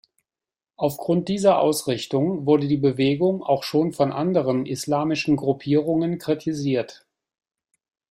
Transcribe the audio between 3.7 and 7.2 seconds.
von anderen islamischen Gruppierungen kritisiert.